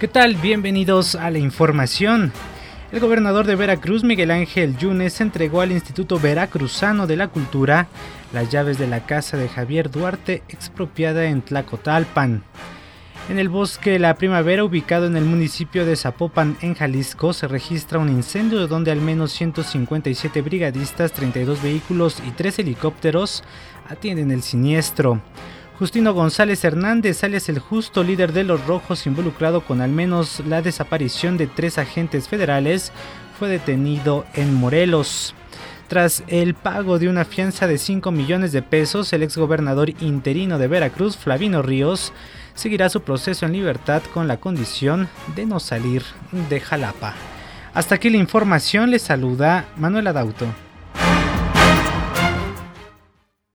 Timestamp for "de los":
28.34-28.66